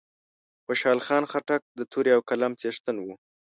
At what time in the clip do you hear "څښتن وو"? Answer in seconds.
2.59-3.13